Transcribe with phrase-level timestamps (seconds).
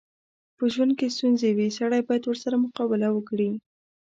[0.57, 3.49] په ژوند کې ستونځې وي، سړی بايد ورسره مقابله وکړي.